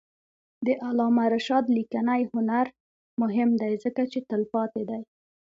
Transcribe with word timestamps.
د 0.65 0.67
علامه 0.85 1.25
رشاد 1.35 1.65
لیکنی 1.77 2.21
هنر 2.31 2.65
مهم 3.21 3.49
دی 3.61 3.73
ځکه 3.83 4.01
چې 4.11 4.19
تلپاتې 4.29 4.83
دی. 4.89 5.01